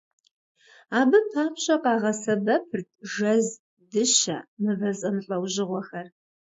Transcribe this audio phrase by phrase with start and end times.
[0.99, 3.47] Абы папщӀэ къагъэсэбэпырт жэз,
[3.91, 6.07] дыщэ, мывэ зэмылӀэужьыгъуэхэр.